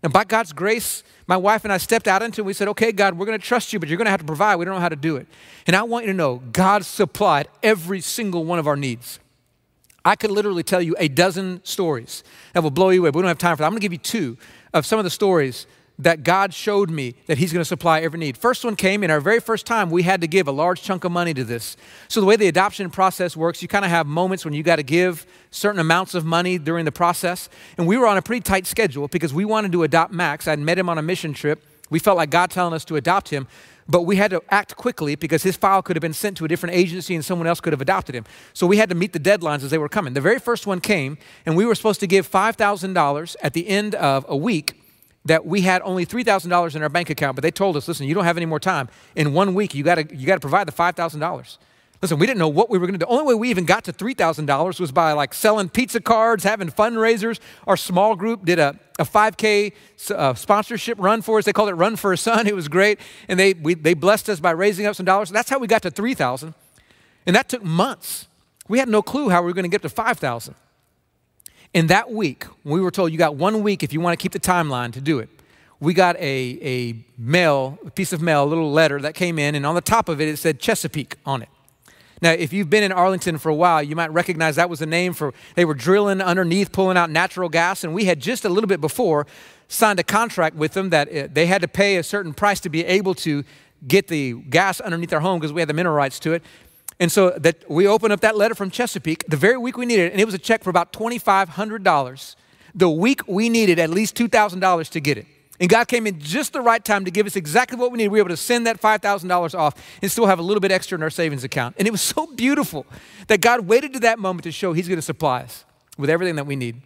[0.01, 2.45] And by God's grace, my wife and I stepped out into it.
[2.45, 4.25] We said, okay, God, we're going to trust you, but you're going to have to
[4.25, 4.55] provide.
[4.55, 5.27] We don't know how to do it.
[5.67, 9.19] And I want you to know God supplied every single one of our needs.
[10.05, 13.21] I could literally tell you a dozen stories that will blow you away, but we
[13.23, 13.65] don't have time for that.
[13.65, 14.37] I'm going to give you two
[14.73, 15.67] of some of the stories
[15.99, 18.37] that God showed me that He's going to supply every need.
[18.37, 21.03] First one came in our very first time, we had to give a large chunk
[21.03, 21.77] of money to this.
[22.07, 24.77] So, the way the adoption process works, you kind of have moments when you got
[24.77, 27.49] to give certain amounts of money during the process.
[27.77, 30.47] And we were on a pretty tight schedule because we wanted to adopt Max.
[30.47, 31.63] I'd met him on a mission trip.
[31.89, 33.47] We felt like God telling us to adopt him,
[33.87, 36.47] but we had to act quickly because his file could have been sent to a
[36.47, 38.25] different agency and someone else could have adopted him.
[38.53, 40.13] So we had to meet the deadlines as they were coming.
[40.13, 43.95] The very first one came, and we were supposed to give $5,000 at the end
[43.95, 44.78] of a week
[45.25, 48.15] that we had only $3,000 in our bank account, but they told us, listen, you
[48.15, 48.89] don't have any more time.
[49.15, 51.57] In one week, you gotta, you gotta provide the $5,000.
[52.01, 52.97] Listen, we didn't know what we were to do.
[52.97, 56.69] The only way we even got to $3,000 was by like selling pizza cards, having
[56.69, 57.39] fundraisers.
[57.67, 59.73] Our small group did a, a 5K
[60.11, 61.45] uh, sponsorship run for us.
[61.45, 62.47] They called it Run for a Son.
[62.49, 62.99] It was great.
[63.27, 65.29] And they, we, they blessed us by raising up some dollars.
[65.29, 66.53] That's how we got to 3,000.
[67.25, 68.27] And that took months.
[68.69, 70.55] We had no clue how we were to get to 5,000.
[71.73, 74.31] In that week, we were told you got one week if you want to keep
[74.31, 75.29] the timeline to do it.
[75.79, 79.53] We got a, a mail, a piece of mail, a little letter that came in,
[79.55, 81.49] and on the top of it, it said Chesapeake on it.
[82.21, 84.85] Now, if you've been in Arlington for a while, you might recognize that was the
[84.85, 88.49] name for, they were drilling underneath, pulling out natural gas, and we had just a
[88.49, 89.25] little bit before
[89.69, 92.69] signed a contract with them that uh, they had to pay a certain price to
[92.69, 93.45] be able to
[93.87, 96.43] get the gas underneath our home because we had the mineral rights to it.
[96.99, 100.07] And so that we opened up that letter from Chesapeake the very week we needed
[100.07, 102.35] it, and it was a check for about $2,500.
[102.75, 105.25] The week we needed at least $2,000 to get it.
[105.59, 108.09] And God came in just the right time to give us exactly what we needed.
[108.09, 110.97] We were able to send that $5,000 off and still have a little bit extra
[110.97, 111.75] in our savings account.
[111.77, 112.85] And it was so beautiful
[113.27, 115.65] that God waited to that moment to show He's going to supply us
[115.97, 116.81] with everything that we need.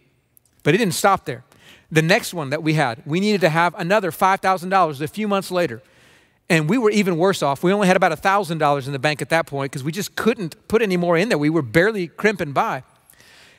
[0.62, 1.44] But it didn't stop there.
[1.92, 5.50] The next one that we had, we needed to have another $5,000 a few months
[5.50, 5.82] later.
[6.50, 7.62] And we were even worse off.
[7.62, 10.68] We only had about $1,000 in the bank at that point because we just couldn't
[10.68, 11.38] put any more in there.
[11.38, 12.82] We were barely crimping by.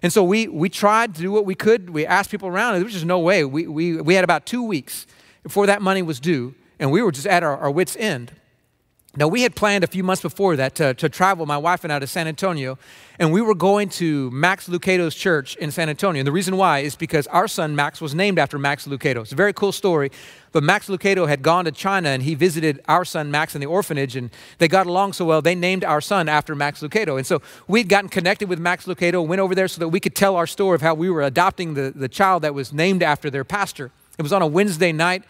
[0.03, 1.89] And so we, we tried to do what we could.
[1.89, 3.43] We asked people around, and there was just no way.
[3.43, 5.07] We, we, we had about two weeks
[5.41, 8.31] before that money was due, and we were just at our, our wits' end.
[9.17, 11.93] Now, we had planned a few months before that to, to, travel, my wife and
[11.93, 12.77] I, to San Antonio,
[13.17, 16.19] and we were going to Max Lucado's church in San Antonio.
[16.19, 19.21] And the reason why is because our son, Max, was named after Max Lucado.
[19.21, 20.11] It's a very cool story,
[20.51, 23.67] but Max Lucado had gone to China and he visited our son, Max, in the
[23.67, 27.17] orphanage, and they got along so well, they named our son after Max Lucado.
[27.17, 30.15] And so we'd gotten connected with Max Lucado, went over there so that we could
[30.15, 33.29] tell our story of how we were adopting the, the child that was named after
[33.29, 33.91] their pastor.
[34.17, 35.23] It was on a Wednesday night.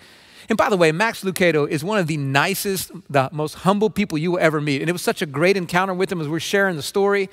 [0.49, 4.17] And by the way, Max Lucado is one of the nicest, the most humble people
[4.17, 4.81] you will ever meet.
[4.81, 7.29] And it was such a great encounter with him as we're sharing the story.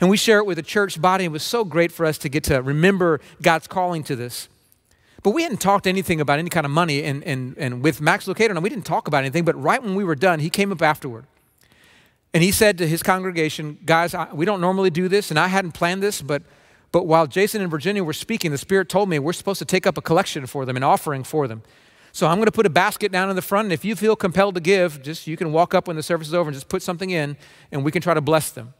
[0.00, 1.24] And we share it with the church body.
[1.24, 4.48] It was so great for us to get to remember God's calling to this.
[5.22, 7.02] But we hadn't talked anything about any kind of money.
[7.02, 9.44] And, and, and with Max Lucado, and we didn't talk about anything.
[9.44, 11.26] But right when we were done, he came up afterward.
[12.34, 15.48] And he said to his congregation, Guys, I, we don't normally do this, and I
[15.48, 16.42] hadn't planned this, but,
[16.92, 19.86] but while Jason and Virginia were speaking, the Spirit told me we're supposed to take
[19.86, 21.62] up a collection for them, an offering for them.
[22.16, 24.16] So I'm going to put a basket down in the front, and if you feel
[24.16, 26.70] compelled to give, just you can walk up when the service is over and just
[26.70, 27.36] put something in,
[27.70, 28.72] and we can try to bless them.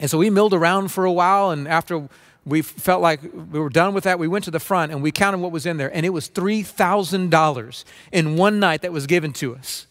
[0.00, 2.08] And so we milled around for a while, and after
[2.46, 5.12] we felt like we were done with that, we went to the front and we
[5.12, 9.34] counted what was in there, and it was $3,000 in one night that was given
[9.34, 9.86] to us.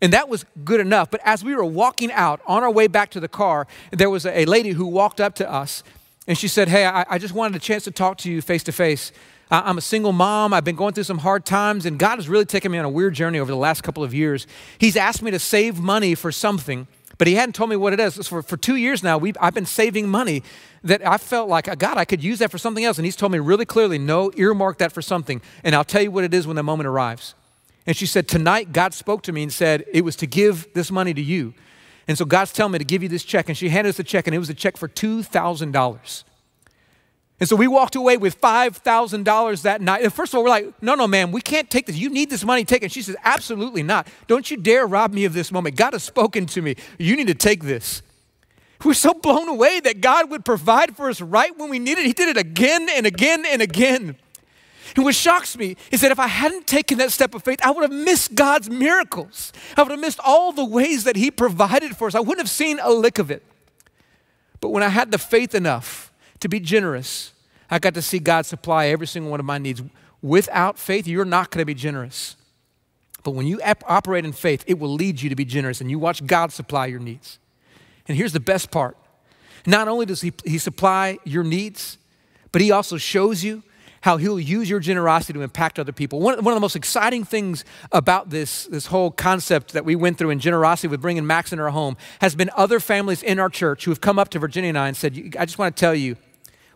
[0.00, 1.10] And that was good enough.
[1.10, 4.24] But as we were walking out on our way back to the car, there was
[4.24, 5.82] a lady who walked up to us
[6.26, 8.62] and she said, Hey, I, I just wanted a chance to talk to you face
[8.64, 9.12] to face.
[9.50, 10.52] I'm a single mom.
[10.52, 12.90] I've been going through some hard times, and God has really taken me on a
[12.90, 14.46] weird journey over the last couple of years.
[14.76, 18.00] He's asked me to save money for something, but He hadn't told me what it
[18.00, 18.28] is.
[18.28, 20.42] For, for two years now, I've been saving money
[20.84, 22.98] that I felt like, uh, God, I could use that for something else.
[22.98, 26.10] And He's told me really clearly, no, earmark that for something, and I'll tell you
[26.10, 27.34] what it is when the moment arrives.
[27.86, 30.90] And she said, Tonight, God spoke to me and said, It was to give this
[30.90, 31.54] money to you.
[32.06, 33.48] And so God's telling me to give you this check.
[33.48, 36.24] And she handed us the check, and it was a check for $2,000.
[37.40, 40.02] And so we walked away with $5,000 that night.
[40.02, 41.96] And first of all, we're like, no, no, man, we can't take this.
[41.96, 42.88] You need this money taken.
[42.88, 44.08] She says, absolutely not.
[44.26, 45.76] Don't you dare rob me of this moment.
[45.76, 46.74] God has spoken to me.
[46.98, 48.02] You need to take this.
[48.84, 52.06] We're so blown away that God would provide for us right when we needed it.
[52.06, 54.16] He did it again and again and again.
[54.96, 57.70] And what shocks me is that if I hadn't taken that step of faith, I
[57.70, 59.52] would have missed God's miracles.
[59.76, 62.14] I would have missed all the ways that He provided for us.
[62.14, 63.44] I wouldn't have seen a lick of it.
[64.60, 66.07] But when I had the faith enough,
[66.40, 67.32] to be generous.
[67.70, 69.82] I got to see God supply every single one of my needs.
[70.22, 72.36] Without faith, you're not going to be generous.
[73.22, 75.90] But when you ap- operate in faith, it will lead you to be generous, and
[75.90, 77.38] you watch God supply your needs.
[78.06, 78.96] And here's the best part
[79.66, 81.98] not only does He, he supply your needs,
[82.52, 83.62] but He also shows you
[84.00, 86.20] how He'll use your generosity to impact other people.
[86.20, 90.16] One, one of the most exciting things about this, this whole concept that we went
[90.16, 93.50] through in generosity with bringing Max in our home has been other families in our
[93.50, 95.80] church who have come up to Virginia and I and said, I just want to
[95.80, 96.16] tell you,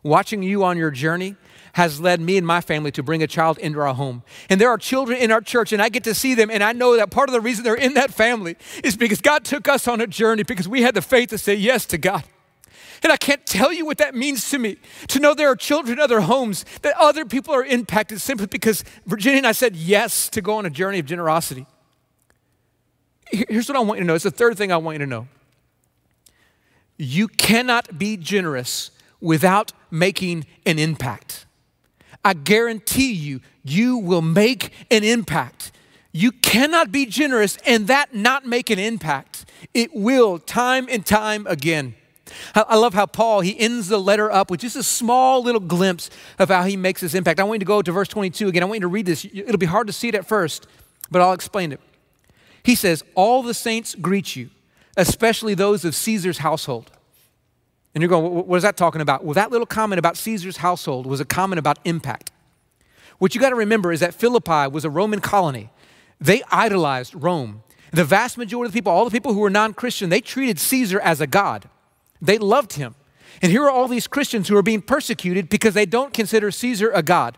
[0.03, 1.37] Watching you on your journey
[1.75, 4.23] has led me and my family to bring a child into our home.
[4.51, 6.73] And there are children in our church, and I get to see them, and I
[6.73, 9.89] know that part of the reason they're in that family is because God took us
[9.89, 12.25] on a journey because we had the faith to say yes to God.
[13.03, 14.77] And I can't tell you what that means to me
[15.09, 18.85] to know there are children in other homes, that other people are impacted simply because
[19.07, 21.67] Virginia and I said yes to go on a journey of generosity.
[23.31, 25.07] Here's what I want you to know it's the third thing I want you to
[25.07, 25.27] know.
[26.97, 31.47] You cannot be generous without making an impact.
[32.25, 35.73] I guarantee you, you will make an impact.
[36.13, 39.45] You cannot be generous and that not make an impact.
[39.75, 41.95] It will, time and time again.
[42.55, 46.11] I love how Paul, he ends the letter up with just a small little glimpse
[46.39, 47.41] of how he makes this impact.
[47.41, 48.63] I want you to go to verse 22 again.
[48.63, 49.25] I want you to read this.
[49.25, 50.67] It'll be hard to see it at first,
[51.11, 51.81] but I'll explain it.
[52.63, 54.51] He says, All the saints greet you,
[54.97, 56.91] especially those of Caesar's household.
[57.95, 59.25] And you're going, what is that talking about?
[59.25, 62.31] Well, that little comment about Caesar's household was a comment about impact.
[63.19, 65.71] What you got to remember is that Philippi was a Roman colony.
[66.21, 67.63] They idolized Rome.
[67.93, 70.59] The vast majority of the people, all the people who were non Christian, they treated
[70.59, 71.69] Caesar as a god.
[72.21, 72.95] They loved him.
[73.43, 76.91] And here are all these Christians who are being persecuted because they don't consider Caesar
[76.93, 77.37] a god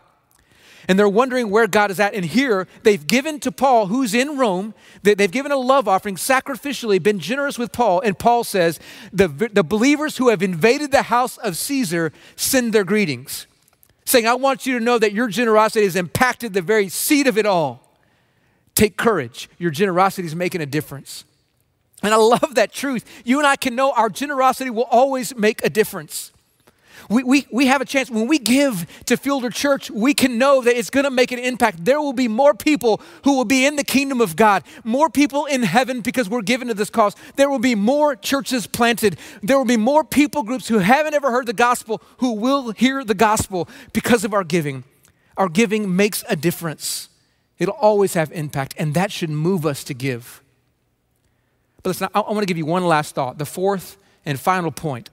[0.87, 2.13] and they're wondering where God is at.
[2.13, 7.01] And here they've given to Paul, who's in Rome, they've given a love offering sacrificially,
[7.01, 8.01] been generous with Paul.
[8.01, 8.79] And Paul says,
[9.11, 13.47] the, the believers who have invaded the house of Caesar send their greetings,
[14.05, 17.37] saying, I want you to know that your generosity has impacted the very seed of
[17.37, 17.81] it all.
[18.75, 19.49] Take courage.
[19.57, 21.23] Your generosity is making a difference.
[22.03, 23.05] And I love that truth.
[23.23, 26.31] You and I can know our generosity will always make a difference.
[27.09, 28.09] We, we, we have a chance.
[28.09, 31.39] When we give to Fielder Church, we can know that it's going to make an
[31.39, 31.85] impact.
[31.85, 35.45] There will be more people who will be in the kingdom of God, more people
[35.45, 37.15] in heaven because we're given to this cause.
[37.35, 39.17] There will be more churches planted.
[39.43, 43.03] There will be more people groups who haven't ever heard the gospel who will hear
[43.03, 44.83] the gospel because of our giving.
[45.37, 47.09] Our giving makes a difference,
[47.59, 50.41] it'll always have impact, and that should move us to give.
[51.83, 54.71] But listen, I, I want to give you one last thought, the fourth and final
[54.71, 55.09] point.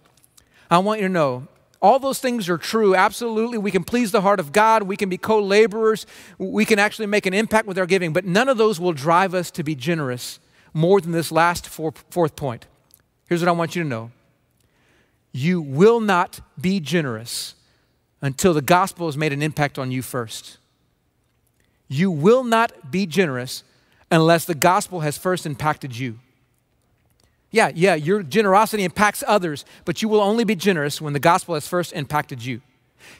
[0.70, 1.48] I want you to know
[1.82, 2.94] all those things are true.
[2.94, 3.58] Absolutely.
[3.58, 4.84] We can please the heart of God.
[4.84, 6.06] We can be co laborers.
[6.38, 8.12] We can actually make an impact with our giving.
[8.12, 10.38] But none of those will drive us to be generous
[10.72, 12.66] more than this last four, fourth point.
[13.28, 14.12] Here's what I want you to know
[15.32, 17.54] you will not be generous
[18.20, 20.58] until the gospel has made an impact on you first.
[21.88, 23.64] You will not be generous
[24.10, 26.20] unless the gospel has first impacted you.
[27.52, 31.54] Yeah, yeah, your generosity impacts others, but you will only be generous when the gospel
[31.54, 32.62] has first impacted you.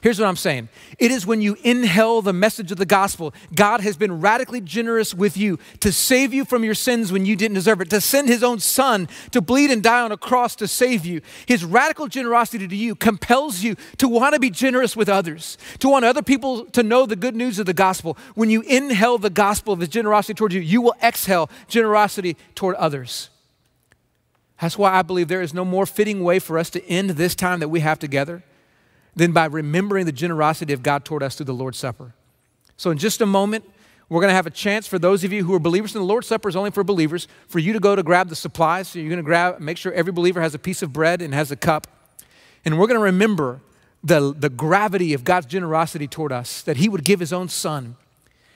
[0.00, 0.68] Here's what I'm saying
[0.98, 5.12] it is when you inhale the message of the gospel, God has been radically generous
[5.12, 8.28] with you to save you from your sins when you didn't deserve it, to send
[8.28, 11.20] his own son to bleed and die on a cross to save you.
[11.46, 15.88] His radical generosity to you compels you to want to be generous with others, to
[15.88, 18.16] want other people to know the good news of the gospel.
[18.34, 22.76] When you inhale the gospel of his generosity towards you, you will exhale generosity toward
[22.76, 23.28] others.
[24.62, 27.34] That's why I believe there is no more fitting way for us to end this
[27.34, 28.44] time that we have together
[29.16, 32.14] than by remembering the generosity of God toward us through the Lord's Supper.
[32.76, 33.68] So, in just a moment,
[34.08, 36.06] we're going to have a chance for those of you who are believers, and the
[36.06, 38.86] Lord's Supper is only for believers, for you to go to grab the supplies.
[38.86, 41.34] So, you're going to grab, make sure every believer has a piece of bread and
[41.34, 41.88] has a cup.
[42.64, 43.62] And we're going to remember
[44.04, 47.96] the, the gravity of God's generosity toward us, that He would give His own Son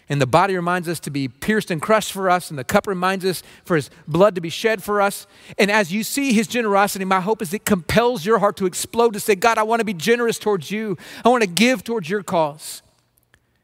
[0.08, 2.86] and the body reminds us to be pierced and crushed for us, and the cup
[2.86, 5.26] reminds us for his blood to be shed for us.
[5.58, 9.14] And as you see his generosity, my hope is it compels your heart to explode
[9.14, 10.96] to say, God, I want to be generous towards you.
[11.24, 12.82] I want to give towards your cause.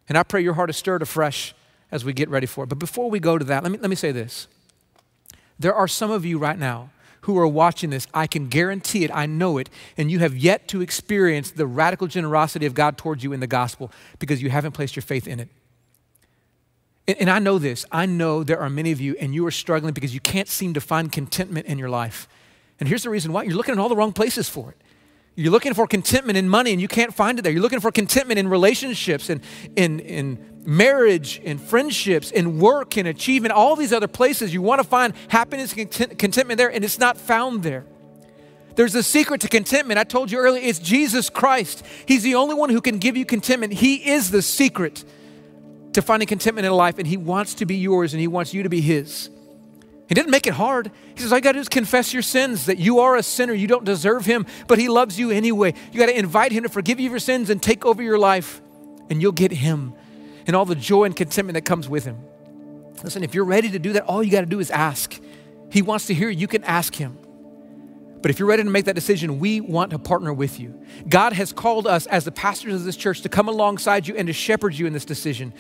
[0.09, 1.55] And I pray your heart is stirred afresh
[1.93, 2.67] as we get ready for it.
[2.69, 4.49] But before we go to that, let me, let me say this.
[5.59, 6.91] There are some of you right now
[7.23, 10.67] who are watching this, I can guarantee it, I know it, and you have yet
[10.69, 14.73] to experience the radical generosity of God towards you in the gospel because you haven't
[14.73, 15.49] placed your faith in it.
[17.09, 17.85] And I know this.
[17.91, 20.75] I know there are many of you, and you are struggling because you can't seem
[20.75, 22.29] to find contentment in your life.
[22.79, 24.77] And here's the reason why you're looking in all the wrong places for it.
[25.35, 27.53] You're looking for contentment in money, and you can't find it there.
[27.53, 29.41] You're looking for contentment in relationships, and
[29.75, 34.55] in, in marriage, in friendships, in work, in achievement, all these other places.
[34.55, 37.85] You want to find happiness and contentment there, and it's not found there.
[38.77, 39.99] There's a secret to contentment.
[39.99, 41.85] I told you earlier, it's Jesus Christ.
[42.07, 43.73] He's the only one who can give you contentment.
[43.75, 45.05] He is the secret
[45.93, 48.63] to finding contentment in life, and He wants to be yours and He wants you
[48.63, 49.31] to be His.
[50.09, 50.91] He didn't make it hard.
[51.15, 53.23] He says, All you got to do is confess your sins, that you are a
[53.23, 53.55] sinner.
[53.55, 55.75] You don't deserve Him, but He loves you anyway.
[55.91, 58.61] You got to invite Him to forgive you your sins and take over your life,
[59.09, 59.95] and you'll get Him
[60.47, 62.19] and all the joy and contentment that comes with Him.
[63.03, 65.19] Listen, if you're ready to do that, all you got to do is ask.
[65.71, 66.41] He wants to hear you.
[66.41, 67.19] You can ask Him.
[68.21, 70.81] But if you're ready to make that decision, we want to partner with you.
[71.09, 74.29] God has called us as the pastors of this church to come alongside you and
[74.29, 75.53] to shepherd you in this decision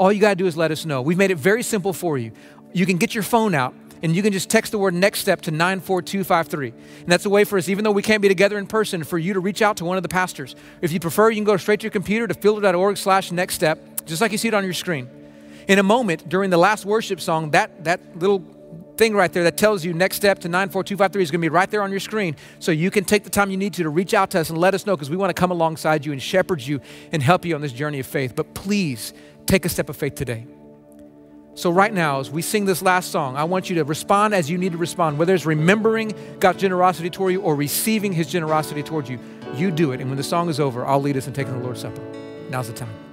[0.00, 1.02] all you got to do is let us know.
[1.02, 2.32] We've made it very simple for you.
[2.72, 5.42] You can get your phone out and you can just text the word next step
[5.42, 6.68] to 94253.
[7.00, 9.18] And that's a way for us, even though we can't be together in person, for
[9.18, 10.56] you to reach out to one of the pastors.
[10.80, 14.06] If you prefer, you can go straight to your computer to fielder.org slash next step,
[14.06, 15.06] just like you see it on your screen.
[15.68, 18.42] In a moment, during the last worship song, that, that little
[18.96, 21.70] thing right there that tells you next step to 94253 is going to be right
[21.70, 22.36] there on your screen.
[22.58, 24.58] So you can take the time you need to to reach out to us and
[24.58, 26.80] let us know because we want to come alongside you and shepherd you
[27.12, 28.34] and help you on this journey of faith.
[28.34, 29.12] But please,
[29.46, 30.46] take a step of faith today.
[31.54, 34.48] So, right now, as we sing this last song, I want you to respond as
[34.48, 38.82] you need to respond, whether it's remembering God's generosity toward you or receiving his generosity
[38.82, 39.18] towards you.
[39.54, 40.00] You do it.
[40.00, 42.02] And when the song is over, I'll lead us in taking the Lord's Supper.
[42.50, 43.09] Now's the time.